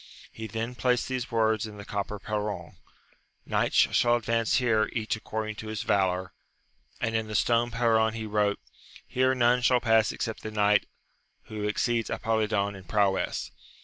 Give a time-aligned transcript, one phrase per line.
[0.31, 2.77] He then placed these words in the copper perron:
[3.45, 6.33] Knights shall advance here, each according to his valour;
[6.99, 8.59] and in the stone perron, he wrote:
[9.05, 10.87] Here none shall pass except the knight
[11.43, 13.51] who exceeds Apolidon in prowess.